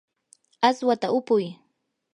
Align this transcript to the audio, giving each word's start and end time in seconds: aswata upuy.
aswata 0.67 1.07
upuy. 1.17 1.45